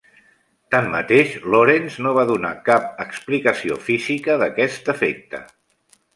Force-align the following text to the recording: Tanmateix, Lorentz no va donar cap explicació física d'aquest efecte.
Tanmateix, 0.75 1.35
Lorentz 1.55 1.97
no 2.05 2.13
va 2.19 2.23
donar 2.31 2.51
cap 2.71 2.89
explicació 3.07 3.79
física 3.91 4.39
d'aquest 4.45 4.93
efecte. 4.97 5.45